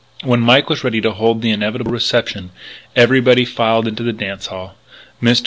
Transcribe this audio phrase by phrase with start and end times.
[0.23, 2.49] When Mike was ready to hold the inevitable reception
[2.95, 4.73] everybody filed into the dance hall.
[5.21, 5.39] Mr.